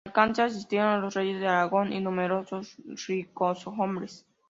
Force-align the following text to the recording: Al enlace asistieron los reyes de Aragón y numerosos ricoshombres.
Al 0.15 0.19
enlace 0.29 0.41
asistieron 0.41 0.99
los 0.99 1.13
reyes 1.13 1.39
de 1.39 1.47
Aragón 1.47 1.93
y 1.93 2.01
numerosos 2.01 2.75
ricoshombres. 3.07 4.25